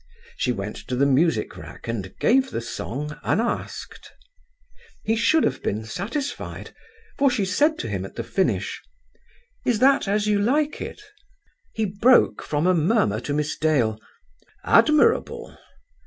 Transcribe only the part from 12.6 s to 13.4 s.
a murmur to